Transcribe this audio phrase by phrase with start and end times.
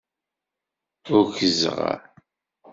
[1.17, 1.79] Ukzɣ